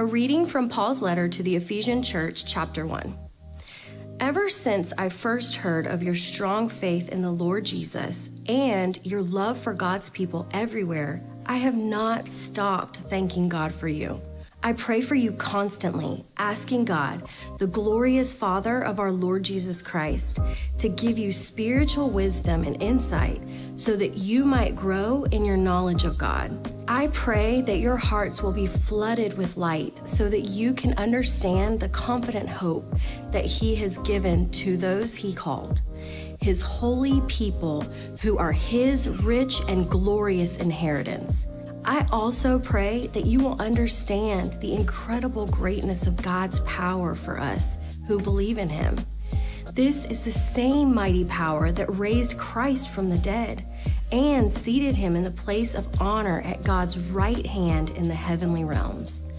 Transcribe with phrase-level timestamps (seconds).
[0.00, 3.18] A reading from Paul's letter to the Ephesian Church, chapter 1.
[4.18, 9.20] Ever since I first heard of your strong faith in the Lord Jesus and your
[9.20, 14.18] love for God's people everywhere, I have not stopped thanking God for you.
[14.62, 17.28] I pray for you constantly, asking God,
[17.58, 20.40] the glorious Father of our Lord Jesus Christ,
[20.78, 23.42] to give you spiritual wisdom and insight
[23.76, 26.79] so that you might grow in your knowledge of God.
[26.90, 31.78] I pray that your hearts will be flooded with light so that you can understand
[31.78, 32.84] the confident hope
[33.30, 35.82] that He has given to those He called,
[36.40, 37.82] His holy people
[38.22, 41.64] who are His rich and glorious inheritance.
[41.84, 47.98] I also pray that you will understand the incredible greatness of God's power for us
[48.08, 48.96] who believe in Him.
[49.74, 53.64] This is the same mighty power that raised Christ from the dead
[54.12, 58.64] and seated him in the place of honor at God's right hand in the heavenly
[58.64, 59.32] realms.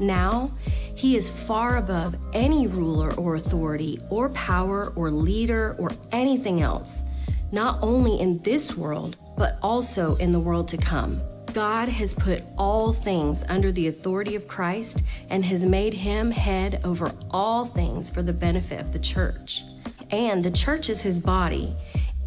[0.00, 0.52] Now,
[0.94, 7.02] he is far above any ruler or authority or power or leader or anything else,
[7.52, 11.20] not only in this world, but also in the world to come.
[11.52, 16.80] God has put all things under the authority of Christ and has made him head
[16.84, 19.62] over all things for the benefit of the church.
[20.10, 21.74] And the church is his body.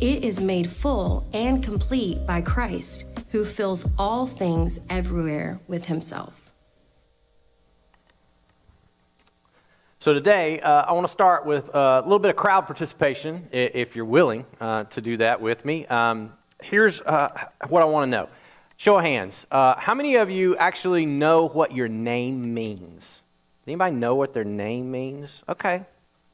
[0.01, 6.51] It is made full and complete by Christ, who fills all things everywhere with himself.
[9.99, 13.95] So, today, uh, I want to start with a little bit of crowd participation, if
[13.95, 15.85] you're willing uh, to do that with me.
[15.85, 17.29] Um, here's uh,
[17.69, 18.29] what I want to know
[18.77, 19.45] Show of hands.
[19.51, 23.21] Uh, how many of you actually know what your name means?
[23.67, 25.43] Anybody know what their name means?
[25.47, 25.85] Okay.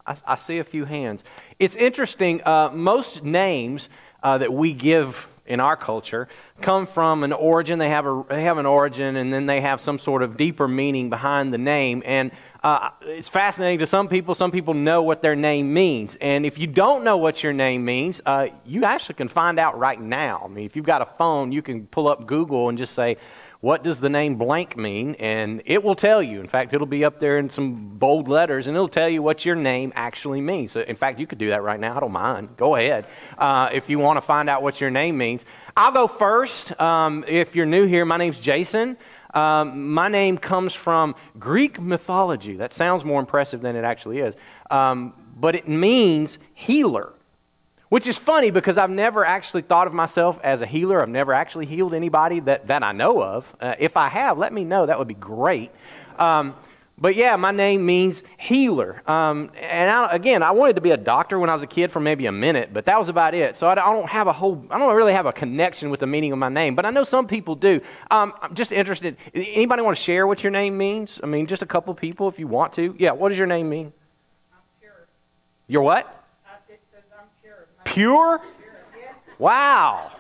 [0.08, 1.24] I, I see a few hands.
[1.60, 2.42] It's interesting.
[2.46, 3.90] Uh, most names
[4.24, 6.28] uh, that we give in our culture
[6.62, 7.80] come from an origin.
[7.80, 10.68] They have, a, they have an origin, and then they have some sort of deeper
[10.68, 12.04] meaning behind the name.
[12.06, 12.32] And
[12.64, 14.36] uh, it's fascinating to some people.
[14.36, 16.18] Some people know what their name means.
[16.20, 19.80] And if you don't know what your name means, uh, you actually can find out
[19.80, 20.42] right now.
[20.44, 23.18] I mean, if you've got a phone, you can pull up Google and just say,
[23.60, 25.16] what does the name blank mean?
[25.16, 26.40] And it will tell you.
[26.40, 29.46] In fact, it'll be up there in some bold letters, and it'll tell you what
[29.46, 30.72] your name actually means.
[30.72, 31.98] So, in fact, you could do that right now.
[31.98, 32.56] I don't mind.
[32.58, 33.08] Go ahead
[33.38, 35.46] uh, if you want to find out what your name means.
[35.76, 36.80] I'll go first.
[36.80, 38.98] Um, if you're new here, my name's Jason.
[39.34, 42.56] Um, my name comes from Greek mythology.
[42.56, 44.36] That sounds more impressive than it actually is.
[44.72, 47.14] Um, but it means healer.
[47.90, 51.02] Which is funny because I've never actually thought of myself as a healer.
[51.02, 53.46] I've never actually healed anybody that, that I know of.
[53.62, 54.86] Uh, if I have, let me know.
[54.86, 55.72] That would be great.
[56.20, 56.54] Um,
[57.00, 59.04] but yeah, my name means healer.
[59.06, 61.92] Um, and I, again, I wanted to be a doctor when I was a kid
[61.92, 63.56] for maybe a minute, but that was about it.
[63.56, 66.08] So I, I, don't have a whole, I don't really have a connection with the
[66.08, 67.80] meaning of my name, but I know some people do.
[68.10, 69.16] Um, I'm just interested.
[69.34, 71.20] Anybody want to share what your name means?
[71.22, 72.96] I mean, just a couple people if you want to.
[72.98, 73.94] Yeah, what does your name mean?
[75.68, 76.17] You're what?
[77.98, 78.42] Pure?
[79.40, 80.12] Wow.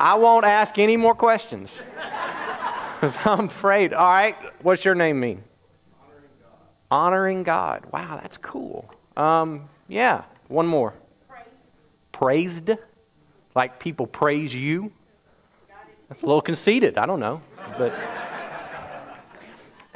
[0.00, 1.78] I won't ask any more questions.
[2.94, 3.92] Because I'm afraid.
[3.92, 5.42] All right, what's your name mean?
[6.00, 6.56] Honoring God.
[6.90, 7.82] Honoring God.
[7.92, 8.88] Wow, that's cool.
[9.14, 10.94] Um, yeah, one more.
[12.12, 12.64] Praised.
[12.66, 12.70] Praised?
[13.54, 14.90] Like people praise you?
[16.08, 16.96] That's a little conceited.
[16.96, 17.42] I don't know.
[17.76, 17.92] But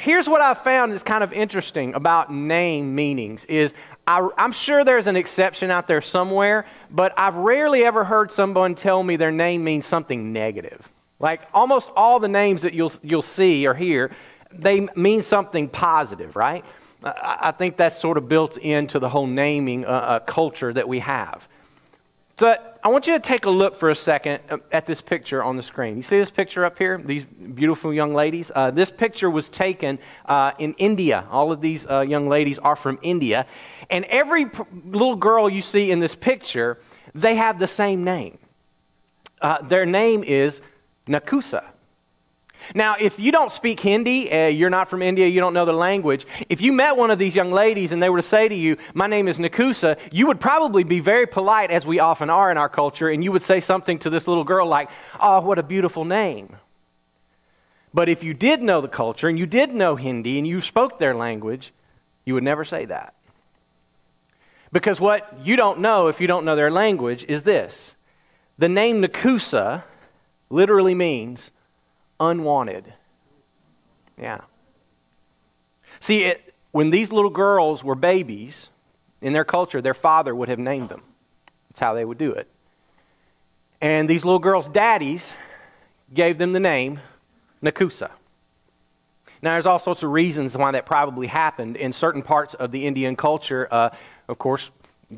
[0.09, 3.75] here's what I've found that's kind of interesting about name meanings is
[4.07, 8.75] I, am sure there's an exception out there somewhere, but I've rarely ever heard someone
[8.75, 10.89] tell me their name means something negative.
[11.21, 14.11] Like almost all the names that you'll, you'll see or hear,
[14.51, 16.65] they mean something positive, right?
[17.05, 20.89] I, I think that's sort of built into the whole naming uh, uh, culture that
[20.89, 21.47] we have.
[22.39, 22.55] So
[22.85, 25.57] I want you to take a look for a second uh, at this picture on
[25.57, 25.97] the screen.
[25.97, 26.97] You see this picture up here?
[26.97, 28.53] These beautiful young ladies.
[28.55, 31.27] Uh, this picture was taken uh, in India.
[31.33, 33.45] All of these uh, young ladies are from India.
[33.91, 36.79] And every p- little girl you see in this picture,
[37.13, 38.39] they have the same name.
[39.43, 40.61] Uh, their name is
[41.09, 41.65] Nakusa.
[42.75, 45.73] Now, if you don't speak Hindi, uh, you're not from India, you don't know the
[45.73, 48.55] language, if you met one of these young ladies and they were to say to
[48.55, 52.51] you, My name is Nakusa, you would probably be very polite, as we often are
[52.51, 54.91] in our culture, and you would say something to this little girl like,
[55.21, 56.57] Oh, what a beautiful name.
[57.95, 60.99] But if you did know the culture and you did know Hindi and you spoke
[60.99, 61.73] their language,
[62.25, 63.15] you would never say that.
[64.73, 67.95] Because what you don't know if you don't know their language is this
[68.59, 69.85] the name Nakusa
[70.51, 71.51] literally means
[72.21, 72.93] unwanted.
[74.21, 74.41] Yeah.
[76.01, 78.71] See, it, when these little girls were babies,
[79.21, 81.03] in their culture, their father would have named them.
[81.69, 82.49] That's how they would do it.
[83.81, 85.35] And these little girls' daddies
[86.13, 87.01] gave them the name
[87.63, 88.11] Nakusa.
[89.41, 91.77] Now, there's all sorts of reasons why that probably happened.
[91.77, 93.91] In certain parts of the Indian culture, uh,
[94.27, 94.71] of course,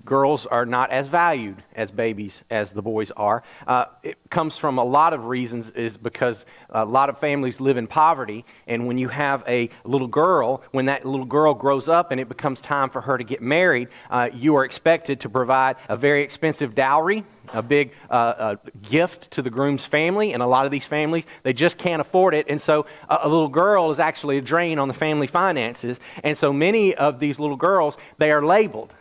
[0.04, 3.42] girls are not as valued as babies as the boys are.
[3.66, 7.76] Uh, it comes from a lot of reasons, is because a lot of families live
[7.76, 12.12] in poverty, and when you have a little girl, when that little girl grows up
[12.12, 15.76] and it becomes time for her to get married, uh, you are expected to provide
[15.88, 17.24] a very expensive dowry.
[17.52, 21.52] A big uh, gift to the groom's family, and a lot of these families they
[21.52, 24.86] just can't afford it, and so a, a little girl is actually a drain on
[24.86, 28.94] the family finances, and so many of these little girls they are labeled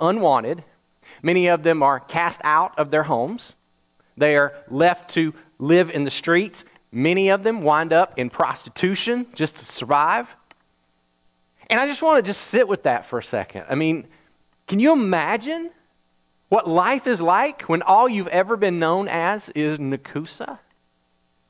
[0.00, 0.64] unwanted.
[1.22, 3.54] Many of them are cast out of their homes.
[4.16, 6.64] They are left to live in the streets.
[6.90, 10.34] Many of them wind up in prostitution just to survive.
[11.70, 13.64] And I just want to just sit with that for a second.
[13.68, 14.06] I mean,
[14.66, 15.70] can you imagine
[16.48, 20.58] what life is like when all you've ever been known as is Nakusa?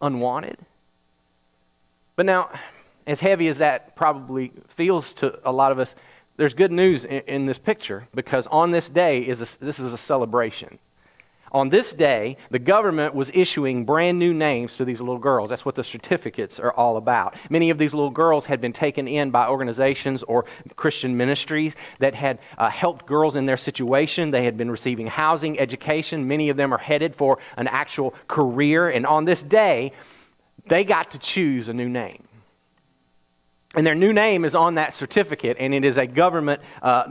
[0.01, 0.59] Unwanted?
[2.17, 2.51] But now,
[3.07, 5.95] as heavy as that probably feels to a lot of us,
[6.39, 9.93] there's good news in, in this picture because on this day is a, this is
[9.93, 10.79] a celebration.
[11.51, 15.49] On this day, the government was issuing brand new names to these little girls.
[15.49, 17.37] That's what the certificates are all about.
[17.49, 20.45] Many of these little girls had been taken in by organizations or
[20.77, 24.31] Christian ministries that had uh, helped girls in their situation.
[24.31, 26.29] They had been receiving housing, education.
[26.29, 28.91] Many of them are headed for an actual career.
[28.91, 29.93] And on this day,
[30.67, 32.28] they got to choose a new name.
[33.75, 37.05] And their new name is on that certificate, and it is a government uh,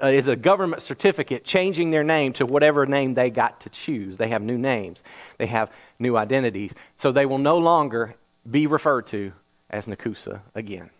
[0.00, 4.16] uh, is a government certificate changing their name to whatever name they got to choose.
[4.16, 5.02] They have new names,
[5.38, 8.14] they have new identities, so they will no longer
[8.48, 9.32] be referred to
[9.70, 10.90] as Nakusa again.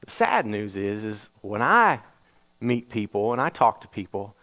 [0.00, 2.00] The sad news is, is when I
[2.60, 4.34] meet people and I talk to people,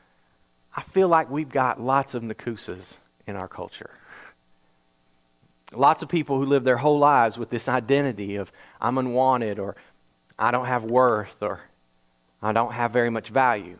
[0.76, 3.90] I feel like we've got lots of Nakusas in our culture.
[5.76, 8.52] Lots of people who live their whole lives with this identity of
[8.82, 9.76] I'm unwanted or
[10.38, 11.62] I don't have worth or
[12.42, 13.78] I don't have very much value.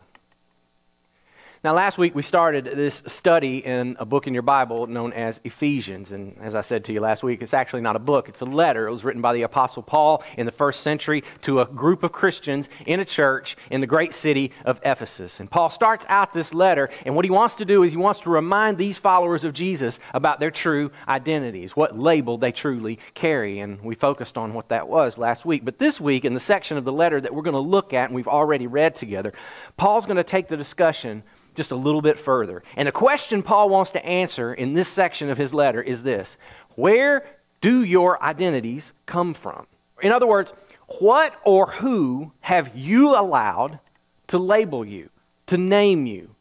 [1.66, 5.42] Now, last week we started this study in a book in your Bible known as
[5.44, 6.12] Ephesians.
[6.12, 8.46] And as I said to you last week, it's actually not a book, it's a
[8.46, 8.88] letter.
[8.88, 12.12] It was written by the Apostle Paul in the first century to a group of
[12.12, 15.40] Christians in a church in the great city of Ephesus.
[15.40, 18.20] And Paul starts out this letter, and what he wants to do is he wants
[18.20, 23.58] to remind these followers of Jesus about their true identities, what label they truly carry.
[23.58, 25.66] And we focused on what that was last week.
[25.66, 28.10] But this week, in the section of the letter that we're going to look at
[28.10, 29.34] and we've already read together,
[29.78, 31.24] Paul's going to take the discussion
[31.56, 32.64] just a little bit further.
[32.76, 36.38] And the question Paul wants to answer in this section of his letter is this
[36.76, 37.26] Where
[37.62, 39.66] do your identities come from?
[40.02, 40.54] In other words,
[41.00, 43.80] what or who have you allowed
[44.28, 45.10] to label you,
[45.48, 46.36] to name you,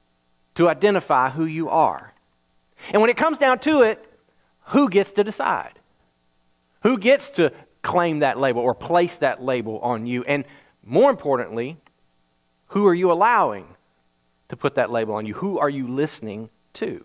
[0.54, 2.12] to identify who you are?
[2.92, 4.06] And when it comes down to it,
[4.66, 5.78] who gets to decide?
[6.82, 7.52] Who gets to
[7.82, 10.24] claim that label or place that label on you?
[10.24, 10.44] And
[10.84, 11.78] more importantly,
[12.68, 13.66] who are you allowing
[14.54, 15.34] to put that label on you?
[15.34, 17.04] Who are you listening to?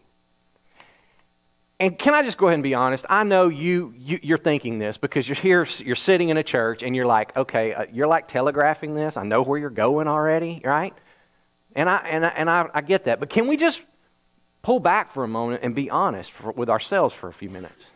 [1.79, 3.05] And can I just go ahead and be honest?
[3.09, 6.83] I know you, you are thinking this because you're here, you're sitting in a church,
[6.83, 9.15] and you're like, okay, uh, you're like telegraphing this.
[9.15, 10.93] I know where you're going already, right?
[11.75, 13.81] And I and I, and I, I get that, but can we just
[14.61, 17.91] pull back for a moment and be honest for, with ourselves for a few minutes?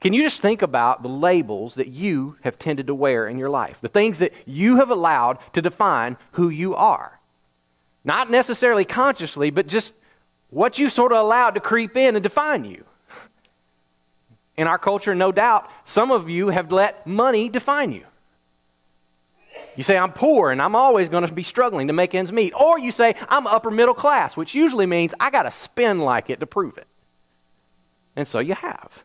[0.00, 3.50] Can you just think about the labels that you have tended to wear in your
[3.50, 7.18] life, the things that you have allowed to define who you are?
[8.04, 9.92] Not necessarily consciously, but just
[10.50, 12.84] what you sort of allowed to creep in and define you.
[14.56, 18.04] In our culture, no doubt, some of you have let money define you.
[19.76, 22.52] You say, I'm poor and I'm always going to be struggling to make ends meet.
[22.54, 26.28] Or you say, I'm upper middle class, which usually means I got to spend like
[26.28, 26.86] it to prove it.
[28.14, 29.04] And so you have.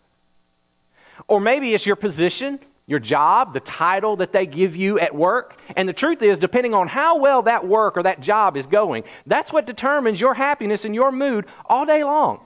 [1.27, 5.59] Or maybe it's your position your job, the title that they give you at work.
[5.75, 9.03] And the truth is, depending on how well that work or that job is going,
[9.25, 12.39] that's what determines your happiness and your mood all day long.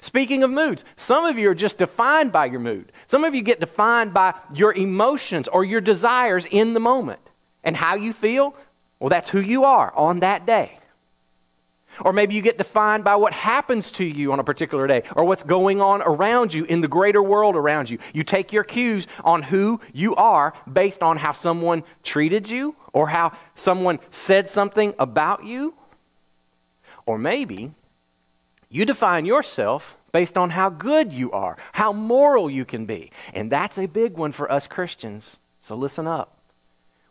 [0.00, 2.90] Speaking of moods, some of you are just defined by your mood.
[3.06, 7.20] Some of you get defined by your emotions or your desires in the moment.
[7.62, 8.54] And how you feel,
[8.98, 10.78] well, that's who you are on that day.
[12.00, 15.24] Or maybe you get defined by what happens to you on a particular day or
[15.24, 17.98] what's going on around you in the greater world around you.
[18.12, 23.08] You take your cues on who you are based on how someone treated you or
[23.08, 25.74] how someone said something about you.
[27.06, 27.72] Or maybe
[28.68, 33.10] you define yourself based on how good you are, how moral you can be.
[33.32, 35.36] And that's a big one for us Christians.
[35.60, 36.33] So listen up.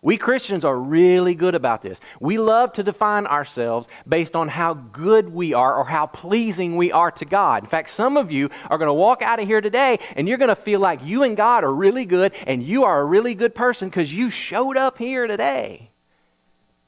[0.04, 2.02] We Christians are really good about this.
[2.20, 6.92] We love to define ourselves based on how good we are or how pleasing we
[6.92, 7.64] are to God.
[7.64, 10.38] In fact, some of you are going to walk out of here today and you're
[10.38, 13.34] going to feel like you and God are really good and you are a really
[13.34, 15.90] good person because you showed up here today.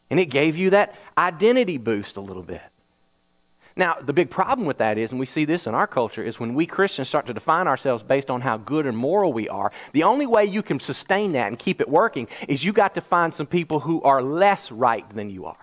[0.10, 2.62] And it gave you that identity boost a little bit.
[3.78, 6.40] Now, the big problem with that is, and we see this in our culture, is
[6.40, 9.72] when we Christians start to define ourselves based on how good and moral we are,
[9.92, 13.02] the only way you can sustain that and keep it working is you got to
[13.02, 15.58] find some people who are less right than you are.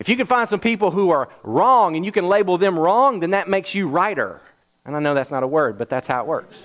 [0.00, 3.20] If you can find some people who are wrong and you can label them wrong,
[3.20, 4.40] then that makes you righter.
[4.84, 6.56] And I know that's not a word, but that's how it works.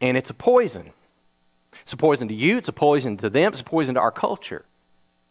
[0.00, 0.90] and it's a poison.
[1.82, 4.10] It's a poison to you, it's a poison to them, it's a poison to our
[4.10, 4.64] culture.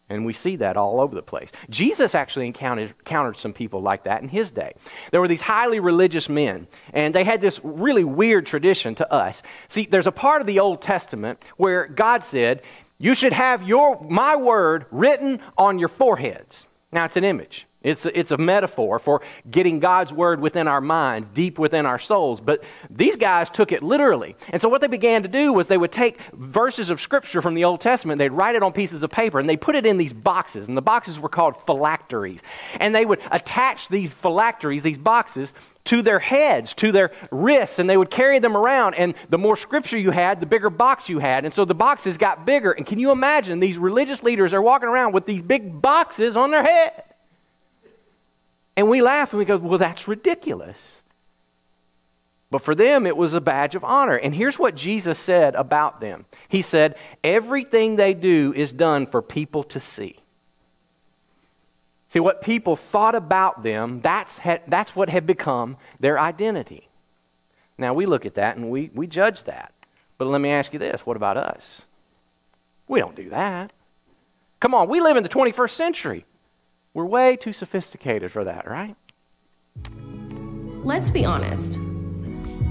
[0.08, 1.50] And we see that all over the place.
[1.68, 4.72] Jesus actually encountered, encountered some people like that in his day.
[5.10, 9.42] There were these highly religious men, and they had this really weird tradition to us.
[9.68, 12.62] See, there's a part of the Old Testament where God said,
[12.98, 16.66] You should have your, my word written on your foreheads.
[16.92, 17.66] Now, it's an image.
[17.86, 22.00] It's a, it's a metaphor for getting God's word within our minds, deep within our
[22.00, 22.40] souls.
[22.40, 24.34] But these guys took it literally.
[24.48, 27.54] And so what they began to do was they would take verses of scripture from
[27.54, 29.98] the Old Testament, they'd write it on pieces of paper, and they put it in
[29.98, 30.66] these boxes.
[30.66, 32.40] And the boxes were called phylacteries.
[32.80, 37.88] And they would attach these phylacteries, these boxes, to their heads, to their wrists, and
[37.88, 38.94] they would carry them around.
[38.94, 41.44] And the more scripture you had, the bigger box you had.
[41.44, 42.72] And so the boxes got bigger.
[42.72, 46.50] And can you imagine these religious leaders are walking around with these big boxes on
[46.50, 47.04] their head?
[48.76, 51.02] And we laugh and we go, well, that's ridiculous.
[52.50, 54.16] But for them, it was a badge of honor.
[54.16, 59.22] And here's what Jesus said about them He said, everything they do is done for
[59.22, 60.16] people to see.
[62.08, 66.88] See, what people thought about them, that's, that's what had become their identity.
[67.78, 69.72] Now, we look at that and we, we judge that.
[70.16, 71.84] But let me ask you this what about us?
[72.88, 73.72] We don't do that.
[74.60, 76.24] Come on, we live in the 21st century.
[76.96, 78.96] We're way too sophisticated for that, right?
[80.82, 81.78] Let's be honest.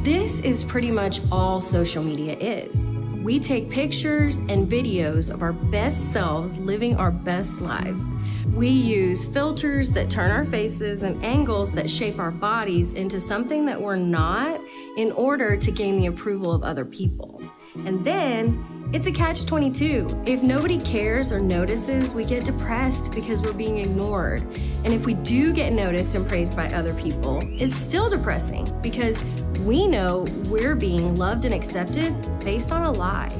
[0.01, 2.91] This is pretty much all social media is.
[3.21, 8.03] We take pictures and videos of our best selves living our best lives.
[8.51, 13.63] We use filters that turn our faces and angles that shape our bodies into something
[13.67, 14.59] that we're not
[14.97, 17.43] in order to gain the approval of other people.
[17.75, 20.23] And then it's a catch 22.
[20.25, 24.41] If nobody cares or notices, we get depressed because we're being ignored.
[24.83, 29.23] And if we do get noticed and praised by other people, it's still depressing because
[29.61, 33.33] we know we're being loved and accepted based on a lie.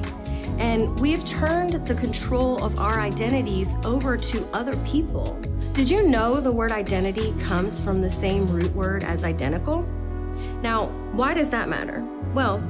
[0.58, 5.40] And we have turned the control of our identities over to other people.
[5.74, 9.84] Did you know the word identity comes from the same root word as identical?
[10.62, 12.04] Now, why does that matter?
[12.34, 12.64] Well,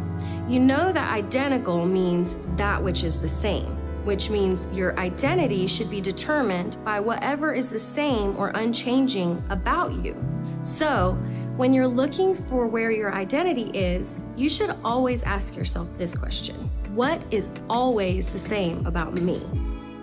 [0.47, 3.65] you know that identical means that which is the same,
[4.05, 9.91] which means your identity should be determined by whatever is the same or unchanging about
[10.03, 10.15] you.
[10.61, 11.13] So,
[11.57, 16.55] when you're looking for where your identity is, you should always ask yourself this question
[16.93, 19.39] What is always the same about me?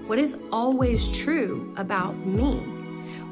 [0.08, 2.56] What is always true about me?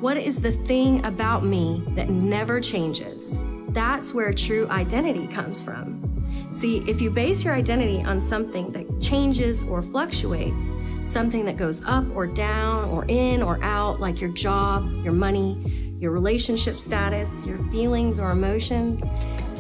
[0.01, 3.37] What is the thing about me that never changes?
[3.71, 6.10] That's where true identity comes from.
[6.53, 10.73] See, if you base your identity on something that changes or fluctuates,
[11.05, 15.95] something that goes up or down or in or out, like your job, your money,
[16.01, 19.05] your relationship status, your feelings or emotions,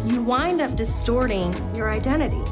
[0.04, 2.42] you wind up distorting your identity.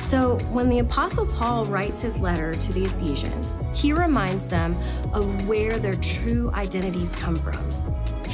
[0.00, 4.76] So, when the Apostle Paul writes his letter to the Ephesians, he reminds them
[5.12, 7.83] of where their true identities come from.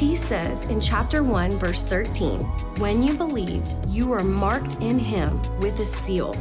[0.00, 2.38] He says in chapter 1, verse 13,
[2.78, 6.32] When you believed, you were marked in him with a seal,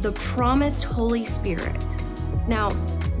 [0.00, 2.02] the promised Holy Spirit.
[2.48, 2.70] Now,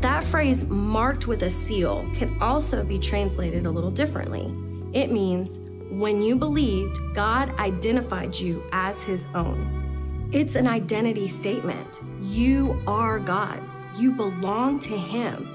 [0.00, 4.50] that phrase, marked with a seal, can also be translated a little differently.
[4.94, 5.58] It means,
[5.90, 10.28] when you believed, God identified you as his own.
[10.32, 12.00] It's an identity statement.
[12.22, 15.46] You are God's, you belong to him.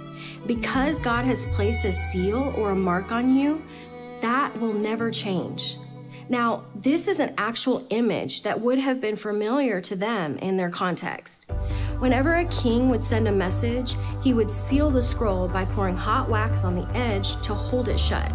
[0.46, 3.62] Because God has placed a seal or a mark on you,
[4.25, 5.77] that will never change.
[6.29, 10.72] Now, this is an actual image that would have been familiar to them in their
[10.72, 11.51] context.
[12.00, 16.27] Whenever a king would send a message, he would seal the scroll by pouring hot
[16.27, 18.32] wax on the edge to hold it shut.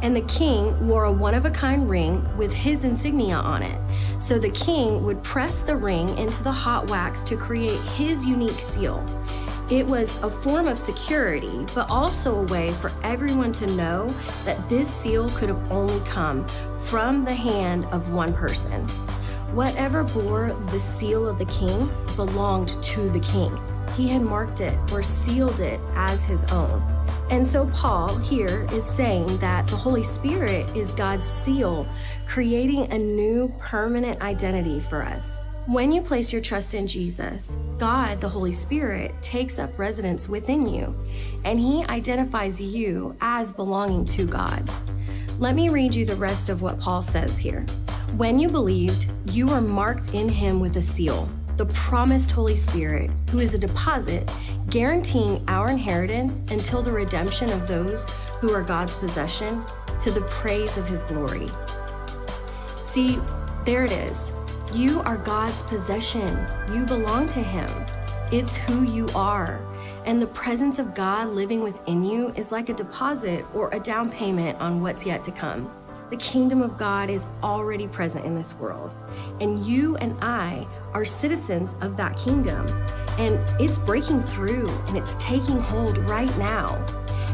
[0.00, 3.78] And the king wore a one of a kind ring with his insignia on it.
[4.18, 8.48] So the king would press the ring into the hot wax to create his unique
[8.72, 9.04] seal.
[9.70, 14.08] It was a form of security, but also a way for everyone to know
[14.44, 16.46] that this seal could have only come
[16.78, 18.82] from the hand of one person.
[19.54, 23.58] Whatever bore the seal of the king belonged to the king.
[23.96, 26.82] He had marked it or sealed it as his own.
[27.30, 31.86] And so, Paul here is saying that the Holy Spirit is God's seal,
[32.26, 35.43] creating a new permanent identity for us.
[35.66, 40.68] When you place your trust in Jesus, God, the Holy Spirit, takes up residence within
[40.68, 40.94] you,
[41.46, 44.62] and He identifies you as belonging to God.
[45.38, 47.62] Let me read you the rest of what Paul says here.
[48.18, 53.10] When you believed, you were marked in Him with a seal, the promised Holy Spirit,
[53.30, 54.30] who is a deposit
[54.68, 58.04] guaranteeing our inheritance until the redemption of those
[58.38, 59.64] who are God's possession
[59.98, 61.48] to the praise of His glory.
[62.82, 63.18] See,
[63.64, 64.43] there it is.
[64.74, 66.36] You are God's possession.
[66.72, 67.68] You belong to Him.
[68.32, 69.64] It's who you are.
[70.04, 74.10] And the presence of God living within you is like a deposit or a down
[74.10, 75.72] payment on what's yet to come.
[76.10, 78.96] The kingdom of God is already present in this world,
[79.40, 82.66] and you and I are citizens of that kingdom.
[83.16, 86.84] And it's breaking through and it's taking hold right now.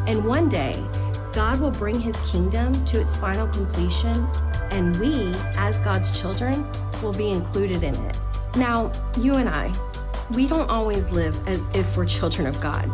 [0.06, 0.85] And one day,
[1.32, 4.28] God will bring his kingdom to its final completion,
[4.70, 6.66] and we, as God's children,
[7.02, 8.18] will be included in it.
[8.56, 9.72] Now, you and I,
[10.34, 12.88] we don't always live as if we're children of God.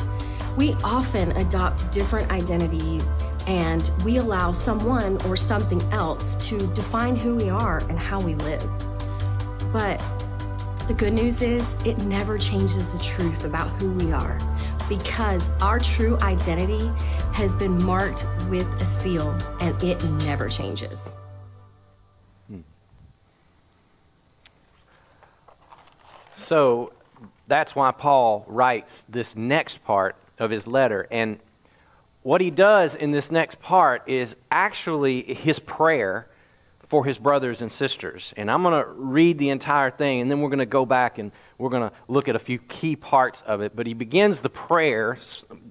[0.57, 3.17] We often adopt different identities
[3.47, 8.35] and we allow someone or something else to define who we are and how we
[8.37, 8.63] live.
[9.73, 9.99] But
[10.89, 14.39] the good news is, it never changes the truth about who we are
[14.89, 16.91] because our true identity
[17.35, 21.26] has been marked with a seal and it never changes.
[26.47, 26.93] So
[27.49, 31.09] that's why Paul writes this next part of his letter.
[31.11, 31.41] And
[32.23, 36.29] what he does in this next part is actually his prayer
[36.89, 38.33] for his brothers and sisters.
[38.37, 41.19] And I'm going to read the entire thing, and then we're going to go back
[41.19, 43.75] and we're going to look at a few key parts of it.
[43.75, 45.19] But he begins the prayer,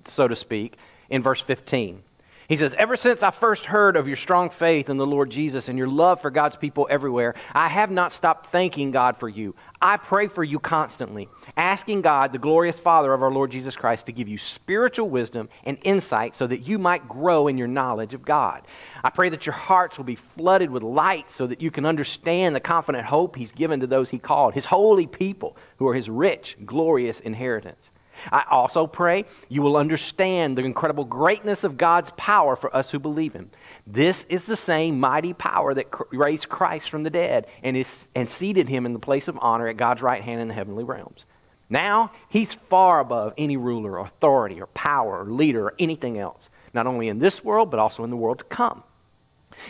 [0.06, 0.76] so to speak,
[1.10, 2.04] in verse 15.
[2.48, 5.68] He says, Ever since I first heard of your strong faith in the Lord Jesus
[5.68, 9.56] and your love for God's people everywhere, I have not stopped thanking God for you.
[9.82, 14.06] I pray for you constantly, asking God, the glorious Father of our Lord Jesus Christ,
[14.06, 18.14] to give you spiritual wisdom and insight so that you might grow in your knowledge
[18.14, 18.62] of God.
[19.04, 22.56] I pray that your hearts will be flooded with light so that you can understand
[22.56, 26.10] the confident hope He's given to those He called, His holy people who are His
[26.10, 27.90] rich, glorious inheritance.
[28.32, 33.00] I also pray you will understand the incredible greatness of God's power for us who
[33.00, 33.52] believe Him.
[33.86, 38.30] This is the same mighty power that raised Christ from the dead and, is, and
[38.30, 41.26] seated Him in the place of honor at God's right hand in the heavenly realms.
[41.70, 46.50] Now, He's far above any ruler, or authority, or power, or leader, or anything else,
[46.74, 48.84] not only in this world, but also in the world to come.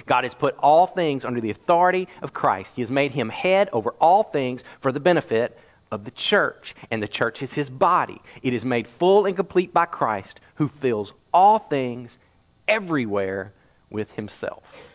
[0.06, 2.76] God has put all things under the authority of Christ.
[2.76, 5.58] He has made him head over all things for the benefit
[5.92, 8.22] of the church, and the church is his body.
[8.42, 12.18] It is made full and complete by Christ, who fills all things
[12.68, 13.54] everywhere
[13.90, 14.88] with himself.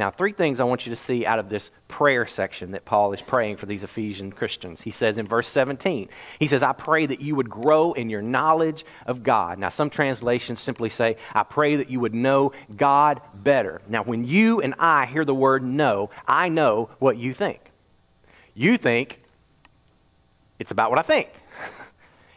[0.00, 3.12] Now, three things I want you to see out of this prayer section that Paul
[3.12, 4.80] is praying for these Ephesian Christians.
[4.80, 6.08] He says in verse 17,
[6.38, 9.58] he says, I pray that you would grow in your knowledge of God.
[9.58, 13.82] Now, some translations simply say, I pray that you would know God better.
[13.90, 17.60] Now, when you and I hear the word know, I know what you think.
[18.54, 19.20] You think
[20.60, 21.28] it's about what I think.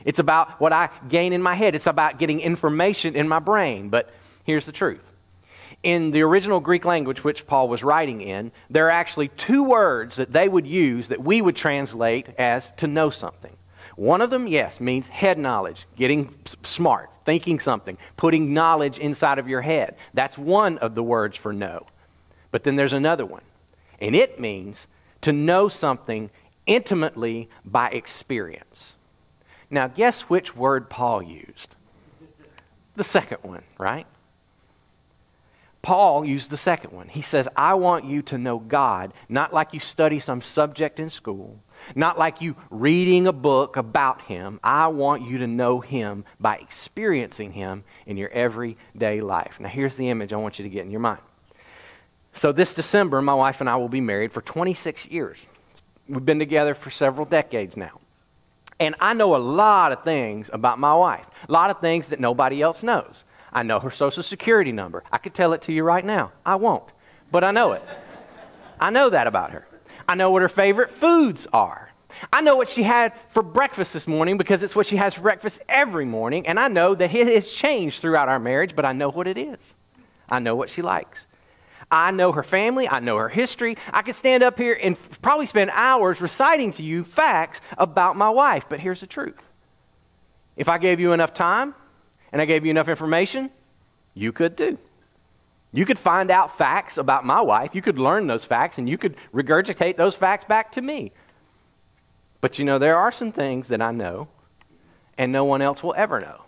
[0.05, 1.75] It's about what I gain in my head.
[1.75, 3.87] It's about getting information in my brain.
[3.87, 4.09] But
[4.43, 5.09] here's the truth.
[5.81, 10.17] In the original Greek language, which Paul was writing in, there are actually two words
[10.17, 13.55] that they would use that we would translate as to know something.
[13.95, 16.33] One of them, yes, means head knowledge, getting
[16.63, 19.95] smart, thinking something, putting knowledge inside of your head.
[20.13, 21.85] That's one of the words for know.
[22.51, 23.43] But then there's another one,
[23.99, 24.87] and it means
[25.21, 26.29] to know something
[26.65, 28.95] intimately by experience.
[29.69, 31.75] Now, guess which word Paul used?
[32.95, 34.05] The second one, right?
[35.83, 37.09] Paul used the second one.
[37.09, 41.09] He says, I want you to know God, not like you study some subject in
[41.09, 41.59] school,
[41.93, 44.61] not like you reading a book about Him.
[44.63, 49.59] I want you to know Him by experiencing Him in your everyday life.
[49.59, 51.21] Now, here's the image I want you to get in your mind.
[52.31, 55.37] So, this December, my wife and I will be married for 26 years.
[56.07, 57.99] We've been together for several decades now.
[58.79, 62.19] And I know a lot of things about my wife, a lot of things that
[62.19, 63.23] nobody else knows.
[63.53, 65.03] I know her social security number.
[65.11, 66.31] I could tell it to you right now.
[66.45, 66.91] I won't,
[67.31, 67.83] but I know it.
[68.79, 69.67] I know that about her.
[70.07, 71.89] I know what her favorite foods are.
[72.31, 75.21] I know what she had for breakfast this morning because it's what she has for
[75.21, 76.47] breakfast every morning.
[76.47, 79.37] And I know that it has changed throughout our marriage, but I know what it
[79.37, 79.57] is.
[80.29, 81.27] I know what she likes.
[81.93, 82.89] I know her family.
[82.89, 83.77] I know her history.
[83.91, 88.31] I could stand up here and probably spend hours reciting to you facts about my
[88.31, 88.65] wife.
[88.67, 89.47] But here's the truth
[90.57, 91.75] if I gave you enough time
[92.31, 93.51] and I gave you enough information,
[94.15, 94.79] you could too.
[95.71, 97.75] You could find out facts about my wife.
[97.75, 101.11] You could learn those facts and you could regurgitate those facts back to me.
[102.41, 104.29] But you know, there are some things that I know
[105.19, 106.41] and no one else will ever know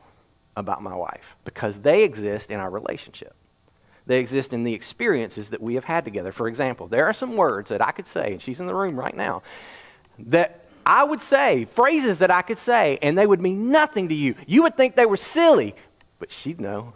[0.58, 3.36] about my wife because they exist in our relationship.
[4.07, 6.31] They exist in the experiences that we have had together.
[6.31, 8.99] For example, there are some words that I could say, and she's in the room
[8.99, 9.41] right now,
[10.19, 14.15] that I would say, phrases that I could say, and they would mean nothing to
[14.15, 14.35] you.
[14.45, 15.75] You would think they were silly,
[16.19, 16.93] but she'd know,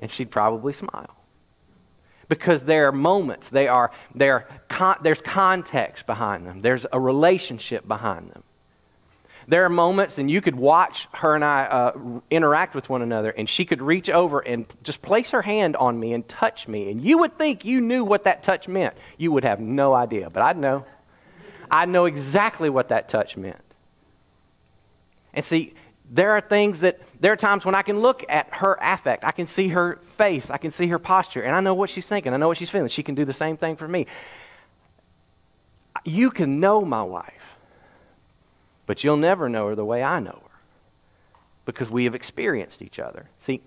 [0.00, 1.14] and she'd probably smile
[2.28, 6.98] because there are moments, they are, they are con- there's context behind them, there's a
[6.98, 8.42] relationship behind them.
[9.46, 13.30] There are moments, and you could watch her and I uh, interact with one another,
[13.30, 16.90] and she could reach over and just place her hand on me and touch me.
[16.90, 18.94] And you would think you knew what that touch meant.
[19.18, 20.84] You would have no idea, but I'd know.
[21.70, 23.60] I know exactly what that touch meant.
[25.34, 25.74] And see,
[26.10, 29.24] there are things that, there are times when I can look at her affect.
[29.24, 30.50] I can see her face.
[30.50, 31.42] I can see her posture.
[31.42, 32.32] And I know what she's thinking.
[32.32, 32.88] I know what she's feeling.
[32.88, 34.06] She can do the same thing for me.
[36.04, 37.53] You can know my wife,
[38.86, 40.60] but you'll never know her the way I know her
[41.64, 43.28] because we have experienced each other.
[43.38, 43.62] See,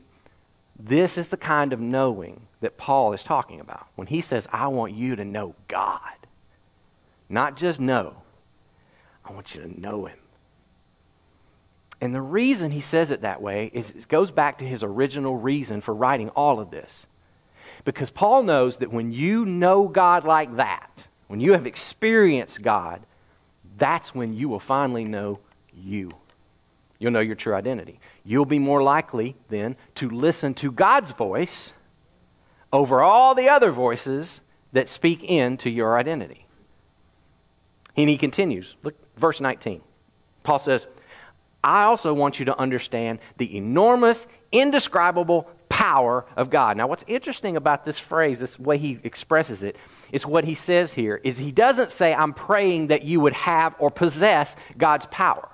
[0.79, 4.67] this is the kind of knowing that Paul is talking about when he says, I
[4.67, 6.01] want you to know God.
[7.29, 8.15] Not just know,
[9.25, 10.17] I want you to know Him.
[11.99, 15.35] And the reason he says it that way is it goes back to his original
[15.35, 17.07] reason for writing all of this.
[17.85, 23.01] Because Paul knows that when you know God like that, when you have experienced God,
[23.77, 25.39] that's when you will finally know
[25.73, 26.11] you.
[26.99, 27.99] You'll know your true identity.
[28.23, 31.73] You'll be more likely then to listen to God's voice
[32.73, 34.41] over all the other voices
[34.73, 36.45] that speak into your identity.
[37.95, 38.75] And he continues.
[38.83, 39.81] Look, verse 19.
[40.43, 40.87] Paul says,
[41.63, 46.75] I also want you to understand the enormous, indescribable power of God.
[46.75, 49.75] Now, what's interesting about this phrase, this way he expresses it,
[50.11, 53.75] is what he says here is he doesn't say, I'm praying that you would have
[53.77, 55.47] or possess God's power.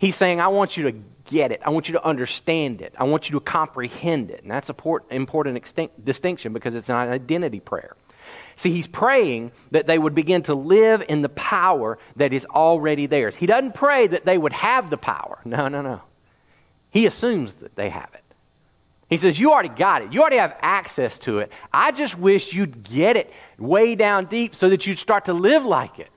[0.00, 1.60] He's saying, I want you to get it.
[1.64, 2.94] I want you to understand it.
[2.98, 4.42] I want you to comprehend it.
[4.42, 4.76] And that's an
[5.10, 5.72] important
[6.02, 7.94] distinction because it's an identity prayer.
[8.56, 13.06] See, he's praying that they would begin to live in the power that is already
[13.06, 13.36] theirs.
[13.36, 15.38] He doesn't pray that they would have the power.
[15.44, 16.00] No, no, no.
[16.90, 18.24] He assumes that they have it.
[19.08, 20.12] He says, You already got it.
[20.12, 21.50] You already have access to it.
[21.72, 25.64] I just wish you'd get it way down deep so that you'd start to live
[25.64, 26.10] like it.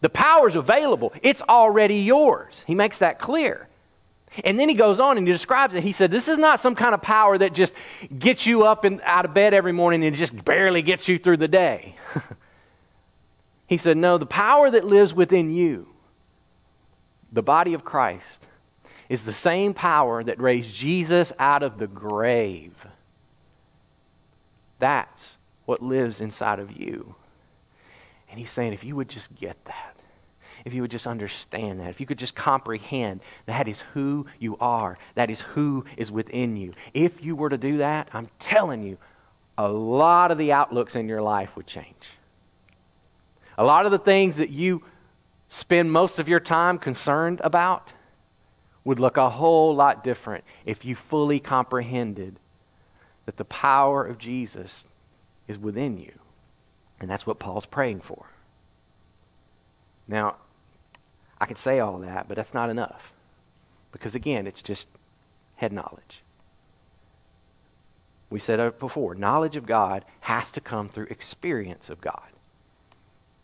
[0.00, 2.64] The power's available, it's already yours.
[2.66, 3.68] He makes that clear.
[4.44, 5.82] And then he goes on and he describes it.
[5.82, 7.74] He said, This is not some kind of power that just
[8.16, 11.38] gets you up and out of bed every morning and just barely gets you through
[11.38, 11.96] the day.
[13.66, 15.88] he said, No, the power that lives within you,
[17.32, 18.46] the body of Christ,
[19.10, 22.86] is the same power that raised Jesus out of the grave.
[24.78, 27.16] That's what lives inside of you.
[28.30, 29.96] And he's saying, if you would just get that,
[30.64, 34.56] if you would just understand that, if you could just comprehend that is who you
[34.60, 36.72] are, that is who is within you.
[36.94, 38.96] If you were to do that, I'm telling you,
[39.58, 42.10] a lot of the outlooks in your life would change.
[43.58, 44.84] A lot of the things that you
[45.48, 47.92] spend most of your time concerned about
[48.84, 52.36] would look a whole lot different if you fully comprehended
[53.26, 54.84] that the power of Jesus
[55.46, 56.12] is within you.
[57.00, 58.26] And that's what Paul's praying for.
[60.08, 60.36] Now,
[61.40, 63.12] I can say all that, but that's not enough.
[63.92, 64.86] Because again, it's just
[65.56, 66.22] head knowledge.
[68.30, 72.30] We said it before knowledge of God has to come through experience of God.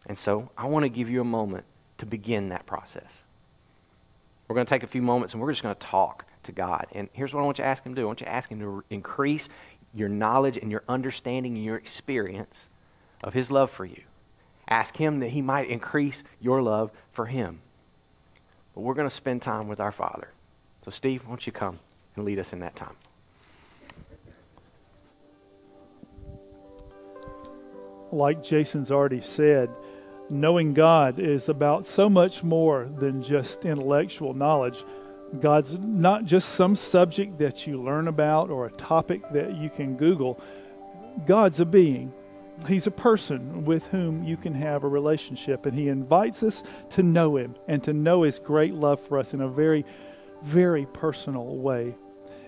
[0.06, 1.64] And so I want to give you a moment
[1.98, 3.24] to begin that process.
[4.48, 6.86] We're going to take a few moments and we're just going to talk to God.
[6.92, 8.32] And here's what I want you to ask Him to do I want you to
[8.32, 9.48] ask Him to increase
[9.94, 12.68] your knowledge and your understanding and your experience
[13.24, 14.02] of His love for you.
[14.68, 17.60] Ask Him that He might increase your love for Him.
[18.74, 20.28] But we're going to spend time with our Father.
[20.84, 21.78] So, Steve, why don't you come
[22.14, 22.94] and lead us in that time?
[28.12, 29.70] Like Jason's already said,
[30.30, 34.84] knowing God is about so much more than just intellectual knowledge.
[35.40, 39.96] God's not just some subject that you learn about or a topic that you can
[39.96, 40.40] Google.
[41.24, 42.12] God's a being.
[42.66, 47.02] He's a person with whom you can have a relationship, and He invites us to
[47.02, 49.84] know Him and to know His great love for us in a very,
[50.42, 51.94] very personal way.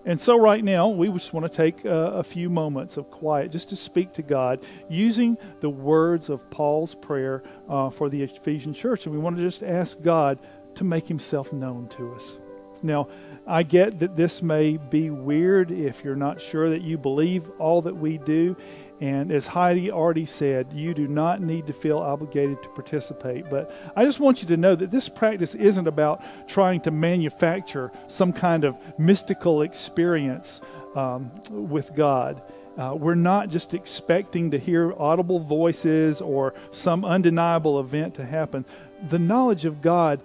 [0.04, 3.50] And so, right now, we just want to take uh, a few moments of quiet
[3.50, 8.72] just to speak to God using the words of Paul's prayer uh, for the Ephesian
[8.72, 9.06] church.
[9.06, 10.38] And we want to just ask God
[10.76, 12.40] to make himself known to us.
[12.82, 13.08] Now,
[13.46, 17.80] I get that this may be weird if you're not sure that you believe all
[17.82, 18.56] that we do.
[19.00, 23.48] And as Heidi already said, you do not need to feel obligated to participate.
[23.48, 27.90] But I just want you to know that this practice isn't about trying to manufacture
[28.06, 30.60] some kind of mystical experience
[30.94, 32.42] um, with God.
[32.76, 38.64] Uh, we're not just expecting to hear audible voices or some undeniable event to happen.
[39.08, 40.20] The knowledge of God,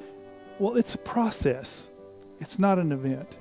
[0.60, 1.90] well, it's a process.
[2.44, 3.40] It's not an event.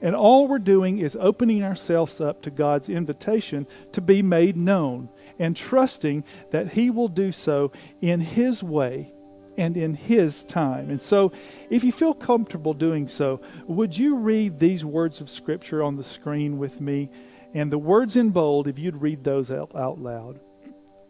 [0.00, 5.08] And all we're doing is opening ourselves up to God's invitation to be made known
[5.38, 9.12] and trusting that He will do so in His way
[9.56, 10.90] and in His time.
[10.90, 11.30] And so,
[11.70, 16.02] if you feel comfortable doing so, would you read these words of Scripture on the
[16.02, 17.10] screen with me?
[17.54, 20.40] And the words in bold, if you'd read those out, out loud.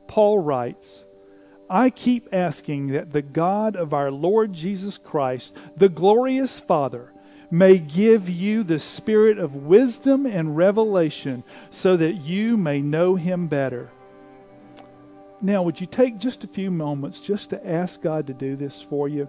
[0.06, 1.06] Paul writes,
[1.70, 7.14] I keep asking that the God of our Lord Jesus Christ, the glorious Father,
[7.52, 13.46] may give you the spirit of wisdom and revelation so that you may know him
[13.46, 13.92] better.
[15.42, 18.80] Now, would you take just a few moments just to ask God to do this
[18.80, 19.28] for you?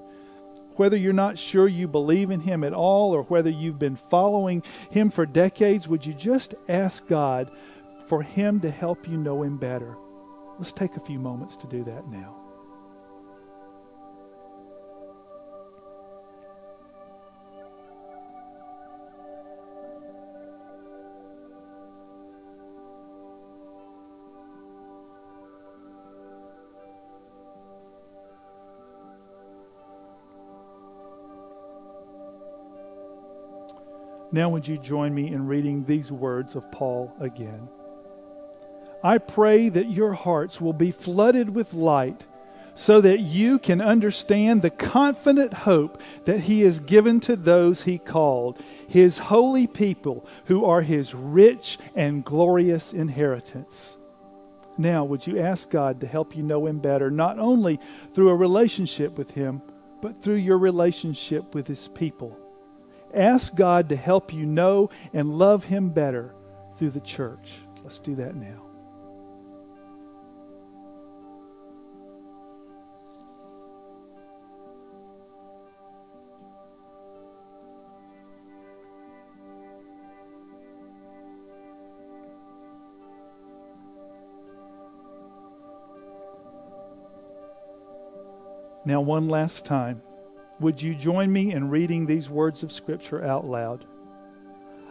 [0.78, 4.64] Whether you're not sure you believe in Him at all or whether you've been following
[4.90, 7.52] Him for decades, would you just ask God
[8.08, 9.98] for Him to help you know Him better?
[10.58, 12.42] Let's take a few moments to do that now.
[34.34, 37.69] Now, would you join me in reading these words of Paul again?
[39.04, 42.26] I pray that your hearts will be flooded with light
[42.74, 48.00] so that you can understand the confident hope that he has given to those he
[48.00, 53.98] called, his holy people who are his rich and glorious inheritance.
[54.80, 57.80] Now, would you ask God to help you know him better, not only
[58.13, 59.62] through a relationship with him,
[60.02, 62.42] but through your relationship with his people?
[63.13, 66.34] Ask God to help you know and love Him better
[66.76, 67.60] through the church.
[67.84, 68.63] Let's do that now.
[88.86, 90.02] Now, one last time.
[90.60, 93.86] Would you join me in reading these words of Scripture out loud?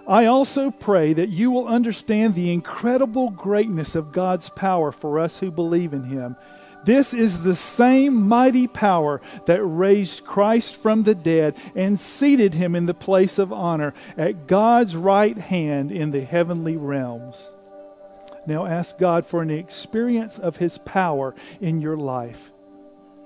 [0.06, 5.38] I also pray that you will understand the incredible greatness of God's power for us
[5.38, 6.36] who believe in Him.
[6.84, 12.74] This is the same mighty power that raised Christ from the dead and seated him
[12.74, 17.54] in the place of honor at God's right hand in the heavenly realms.
[18.46, 22.52] Now ask God for an experience of his power in your life.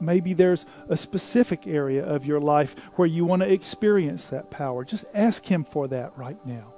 [0.00, 4.84] Maybe there's a specific area of your life where you want to experience that power.
[4.84, 6.72] Just ask Him for that right now.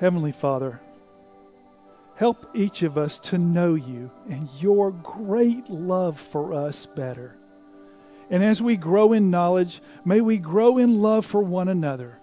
[0.00, 0.80] Heavenly Father,
[2.20, 7.34] Help each of us to know you and your great love for us better.
[8.28, 12.18] And as we grow in knowledge, may we grow in love for one another.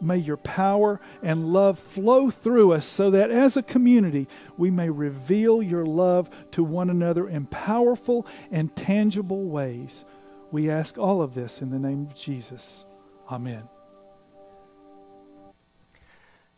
[0.00, 4.90] May your power and love flow through us so that as a community we may
[4.90, 10.04] reveal your love to one another in powerful and tangible ways.
[10.50, 12.84] We ask all of this in the name of Jesus.
[13.30, 13.68] Amen.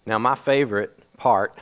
[0.06, 1.54] Now, my favorite part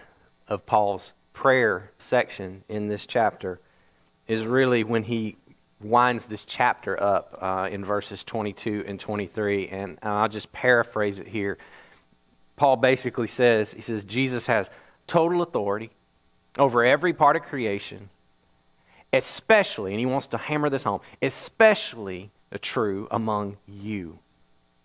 [0.48, 3.60] of Paul's prayer section in this chapter
[4.26, 5.36] is really when he
[5.80, 9.68] winds this chapter up uh, in verses 22 and 23.
[9.68, 11.58] And I'll just paraphrase it here.
[12.56, 14.70] Paul basically says, he says, Jesus has
[15.06, 15.90] total authority
[16.58, 18.08] over every part of creation,
[19.12, 24.18] especially, and he wants to hammer this home, especially true among you,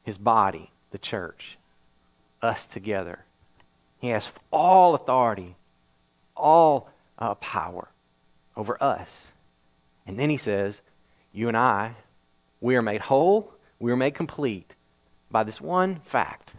[0.03, 1.57] his body, the church,
[2.41, 3.23] us together.
[4.01, 5.55] He has all authority
[6.35, 7.87] all uh, power
[8.57, 9.31] over us.
[10.05, 10.81] And then he says,
[11.31, 11.95] You and I
[12.59, 14.73] We are made whole, we are made complete
[15.29, 16.53] by this one fact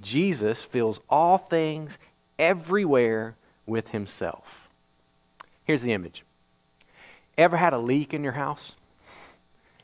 [0.00, 1.98] Jesus fills all things
[2.38, 4.68] everywhere with himself.
[5.64, 6.24] Here's the image.
[7.36, 8.72] Ever had a leak in your house?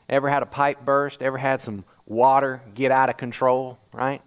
[0.07, 1.21] Ever had a pipe burst?
[1.21, 4.21] Ever had some water get out of control, right?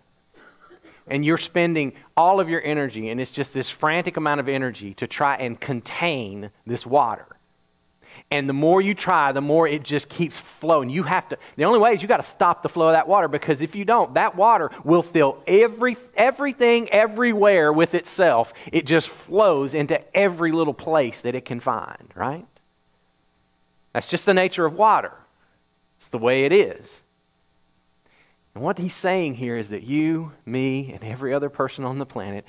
[1.09, 4.95] And you're spending all of your energy, and it's just this frantic amount of energy
[4.95, 7.27] to try and contain this water.
[8.31, 10.91] And the more you try, the more it just keeps flowing.
[10.91, 13.09] You have to, the only way is you got to stop the flow of that
[13.09, 18.53] water because if you don't, that water will fill every, everything everywhere with itself.
[18.71, 22.47] It just flows into every little place that it can find, right?
[23.95, 25.13] That's just the nature of water.
[25.97, 27.01] It's the way it is.
[28.59, 32.05] And what he's saying here is that you, me, and every other person on the
[32.05, 32.45] planet,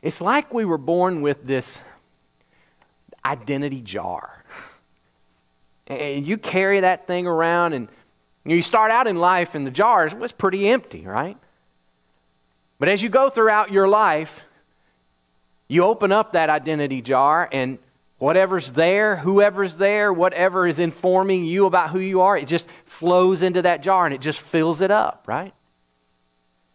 [0.00, 1.78] it's like we were born with this
[3.22, 4.42] identity jar.
[5.88, 7.88] And you carry that thing around, and
[8.46, 11.36] you start out in life, and the jar was pretty empty, right?
[12.78, 14.42] But as you go throughout your life,
[15.68, 17.78] you open up that identity jar, and
[18.18, 23.42] whatever's there, whoever's there, whatever is informing you about who you are, it just flows
[23.42, 25.54] into that jar and it just fills it up, right?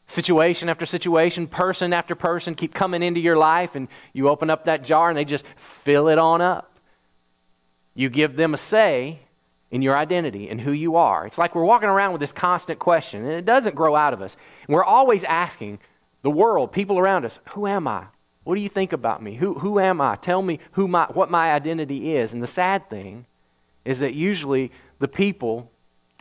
[0.07, 4.65] Situation after situation, person after person keep coming into your life, and you open up
[4.65, 6.77] that jar and they just fill it on up.
[7.95, 9.19] You give them a say
[9.71, 11.25] in your identity and who you are.
[11.25, 14.21] It's like we're walking around with this constant question, and it doesn't grow out of
[14.21, 14.35] us.
[14.67, 15.79] And we're always asking
[16.21, 18.05] the world, people around us, Who am I?
[18.43, 19.35] What do you think about me?
[19.35, 20.15] Who, who am I?
[20.17, 22.33] Tell me who my, what my identity is.
[22.33, 23.25] And the sad thing
[23.85, 25.71] is that usually the people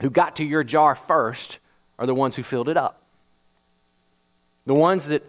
[0.00, 1.58] who got to your jar first
[1.98, 3.02] are the ones who filled it up.
[4.66, 5.28] The ones that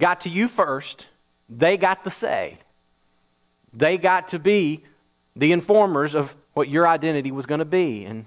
[0.00, 1.06] got to you first,
[1.48, 2.58] they got the say.
[3.72, 4.82] They got to be
[5.36, 8.04] the informers of what your identity was going to be.
[8.04, 8.24] And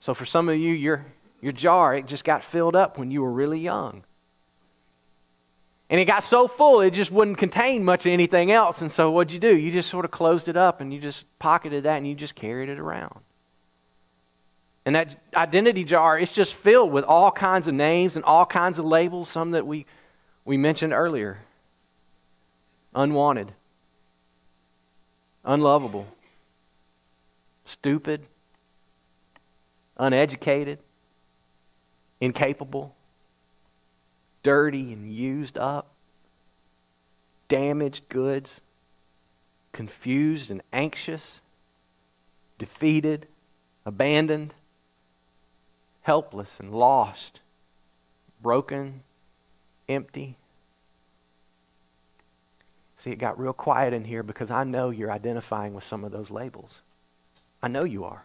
[0.00, 1.04] so for some of you, your,
[1.40, 4.04] your jar, it just got filled up when you were really young.
[5.90, 8.80] And it got so full, it just wouldn't contain much of anything else.
[8.80, 9.56] And so what'd you do?
[9.56, 12.36] You just sort of closed it up and you just pocketed that and you just
[12.36, 13.18] carried it around.
[14.86, 18.78] And that identity jar, it's just filled with all kinds of names and all kinds
[18.78, 19.84] of labels, some that we,
[20.44, 21.38] we mentioned earlier
[22.94, 23.52] unwanted,
[25.44, 26.06] unlovable,
[27.64, 28.20] stupid,
[29.96, 30.78] uneducated,
[32.20, 32.94] incapable,
[34.42, 35.88] dirty and used up,
[37.48, 38.60] damaged goods,
[39.72, 41.40] confused and anxious,
[42.58, 43.26] defeated,
[43.84, 44.54] abandoned,
[46.02, 47.40] helpless and lost,
[48.42, 49.02] broken,
[49.88, 50.36] empty.
[52.96, 56.12] See, it got real quiet in here because I know you're identifying with some of
[56.12, 56.80] those labels.
[57.62, 58.24] I know you are.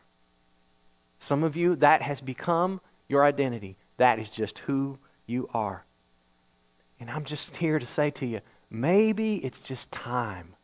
[1.19, 3.78] Some of you, that has become your identity.
[3.97, 5.86] That is just who you are.
[6.99, 10.55] And I'm just here to say to you maybe it's just time.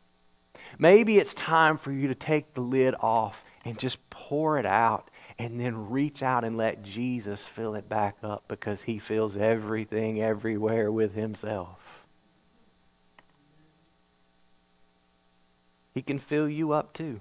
[0.78, 5.10] Maybe it's time for you to take the lid off and just pour it out
[5.38, 10.22] and then reach out and let Jesus fill it back up because he fills everything
[10.22, 11.78] everywhere with himself.
[15.94, 17.20] He can fill you up too.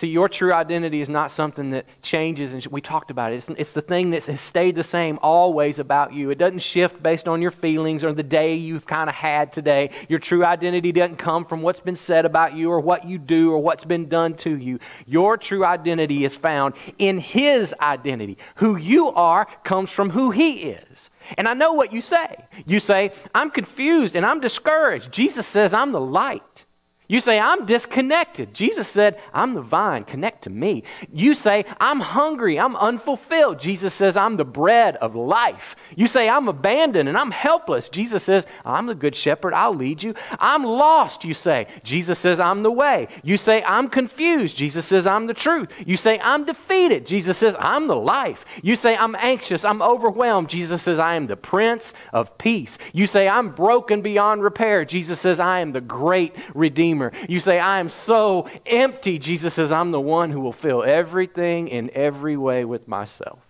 [0.00, 3.36] See, your true identity is not something that changes, and we talked about it.
[3.36, 6.30] It's, it's, the thing that has stayed the same always about you.
[6.30, 9.90] It doesn't shift based on your feelings or the day you've kind of had today.
[10.08, 13.52] Your true identity doesn't come from what's been said about you or what you do
[13.52, 14.78] or what's been done to you.
[15.04, 18.38] Your true identity is found in His identity.
[18.54, 21.10] Who you are comes from who He is.
[21.36, 22.36] And I know what you say.
[22.64, 25.12] You say, I'm confused and I'm discouraged.
[25.12, 26.64] Jesus says, I'm the light.
[27.10, 28.54] You say, I'm disconnected.
[28.54, 30.84] Jesus said, I'm the vine, connect to me.
[31.12, 33.58] You say, I'm hungry, I'm unfulfilled.
[33.58, 35.74] Jesus says, I'm the bread of life.
[35.96, 37.88] You say, I'm abandoned and I'm helpless.
[37.88, 40.14] Jesus says, I'm the good shepherd, I'll lead you.
[40.38, 41.66] I'm lost, you say.
[41.82, 43.08] Jesus says, I'm the way.
[43.24, 44.56] You say, I'm confused.
[44.56, 45.72] Jesus says, I'm the truth.
[45.84, 47.06] You say, I'm defeated.
[47.06, 48.44] Jesus says, I'm the life.
[48.62, 50.48] You say, I'm anxious, I'm overwhelmed.
[50.48, 52.78] Jesus says, I am the Prince of Peace.
[52.92, 54.84] You say, I'm broken beyond repair.
[54.84, 56.99] Jesus says, I am the great Redeemer.
[57.00, 57.26] Redeemer.
[57.28, 59.18] You say, I am so empty.
[59.18, 63.40] Jesus says, I'm the one who will fill everything in every way with myself.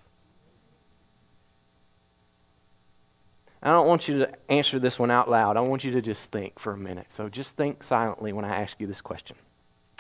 [3.63, 5.57] I don't want you to answer this one out loud.
[5.57, 7.07] I want you to just think for a minute.
[7.11, 9.37] So just think silently when I ask you this question.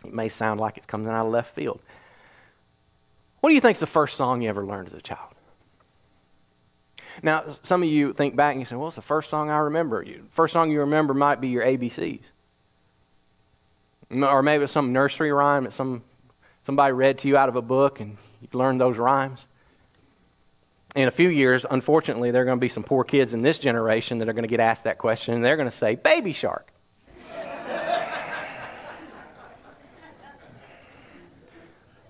[0.04, 1.80] It may sound like it's coming out of left field.
[3.40, 5.34] What do you think is the first song you ever learned as a child?
[7.22, 9.58] Now, some of you think back and you say, well, it's the first song I
[9.58, 10.04] remember.
[10.30, 12.30] First song you remember might be your ABCs.
[14.10, 16.02] Or maybe it's some nursery rhyme that some,
[16.64, 19.46] somebody read to you out of a book and You learned those rhymes.
[20.96, 23.58] In a few years, unfortunately, there are going to be some poor kids in this
[23.58, 26.32] generation that are going to get asked that question, and they're going to say, Baby
[26.32, 26.72] shark.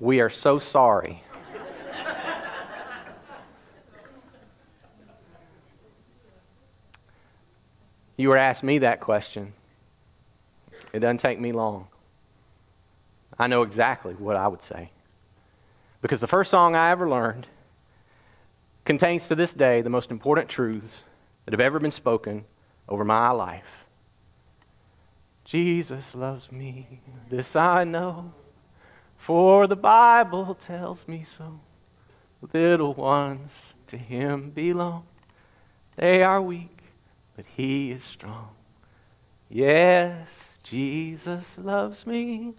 [0.01, 1.23] we are so sorry.
[8.17, 9.53] you were asked me that question,
[10.95, 11.90] it doesn't take me long.
[13.39, 14.91] I know exactly what I would say.
[16.03, 17.47] Because the first song I ever learned
[18.85, 21.03] contains to this day the most important truths
[21.45, 22.45] that have ever been spoken
[22.89, 23.87] over my life.
[25.45, 28.33] Jesus loves me, this I know,
[29.17, 31.61] for the Bible tells me so.
[32.53, 33.51] Little ones
[33.89, 35.07] to him belong.
[35.97, 36.79] They are weak,
[37.37, 38.51] but he is strong.
[39.49, 42.55] Yes, Jesus loves me.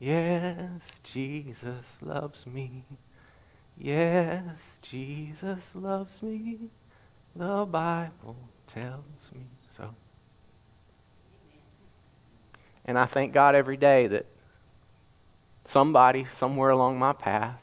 [0.00, 2.84] Yes, Jesus loves me.
[3.76, 4.42] Yes,
[4.80, 6.58] Jesus loves me.
[7.36, 8.36] The Bible
[8.66, 9.44] tells me
[9.76, 9.94] so.
[12.86, 14.24] And I thank God every day that
[15.66, 17.60] somebody somewhere along my path,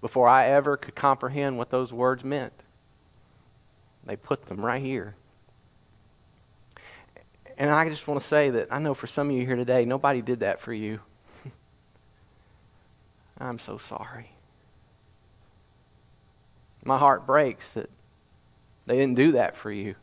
[0.00, 2.54] before I ever could comprehend what those words meant,
[4.04, 5.14] they put them right here.
[7.58, 9.84] And I just want to say that I know for some of you here today,
[9.84, 11.00] nobody did that for you.
[13.38, 14.30] I'm so sorry.
[16.84, 17.90] My heart breaks that
[18.86, 19.94] they didn't do that for you.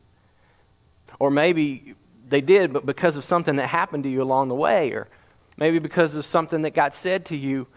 [1.20, 1.96] Or maybe
[2.28, 5.08] they did, but because of something that happened to you along the way, or
[5.58, 7.68] maybe because of something that got said to you,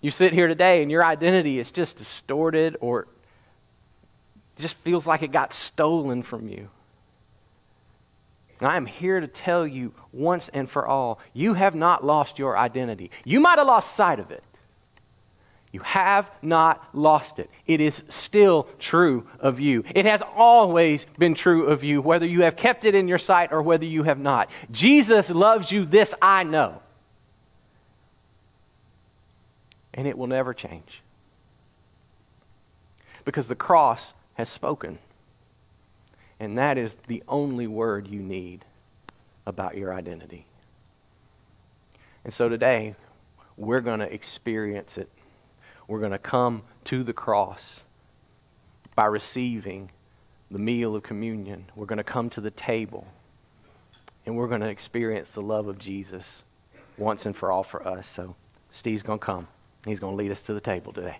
[0.00, 3.08] you sit here today and your identity is just distorted or
[4.56, 6.68] just feels like it got stolen from you.
[8.60, 12.58] I am here to tell you once and for all you have not lost your
[12.58, 13.10] identity.
[13.24, 14.42] You might have lost sight of it,
[15.72, 17.50] you have not lost it.
[17.66, 19.84] It is still true of you.
[19.94, 23.52] It has always been true of you, whether you have kept it in your sight
[23.52, 24.48] or whether you have not.
[24.70, 26.80] Jesus loves you, this I know.
[29.92, 31.02] And it will never change.
[33.24, 34.98] Because the cross has spoken.
[36.40, 38.64] And that is the only word you need
[39.44, 40.46] about your identity.
[42.24, 42.94] And so today,
[43.56, 45.10] we're going to experience it
[45.88, 47.84] we're going to come to the cross
[48.94, 49.90] by receiving
[50.50, 51.64] the meal of communion.
[51.74, 53.06] We're going to come to the table
[54.26, 56.44] and we're going to experience the love of Jesus
[56.98, 58.06] once and for all for us.
[58.06, 58.36] So,
[58.70, 59.48] Steve's going to come.
[59.86, 61.18] He's going to lead us to the table today.